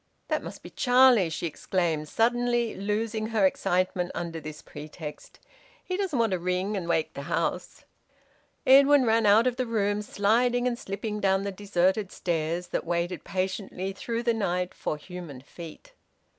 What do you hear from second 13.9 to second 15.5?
through the night for human